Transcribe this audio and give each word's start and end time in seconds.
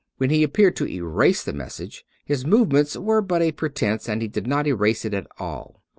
When 0.17 0.31
he 0.31 0.43
ap 0.43 0.53
peared 0.53 0.75
to 0.77 0.87
erase 0.87 1.43
the 1.43 1.53
message, 1.53 2.03
his 2.25 2.43
movements 2.43 2.97
were 2.97 3.21
but 3.21 3.43
a 3.43 3.51
pretense; 3.51 4.09
and 4.09 4.19
he 4.23 4.27
did 4.27 4.47
not 4.47 4.65
erase 4.65 5.05
it 5.05 5.13
at 5.13 5.27
all. 5.37 5.83